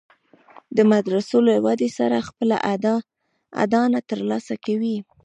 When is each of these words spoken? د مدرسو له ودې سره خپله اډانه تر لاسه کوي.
د 0.75 0.79
مدرسو 0.91 1.37
له 1.47 1.53
ودې 1.65 1.89
سره 1.97 2.25
خپله 2.27 2.55
اډانه 3.61 3.99
تر 4.09 4.19
لاسه 4.29 4.53
کوي. 4.65 4.97